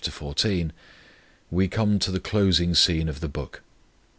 [0.03, 0.73] 5 14)
[1.51, 3.61] we come to the closing scene of the book.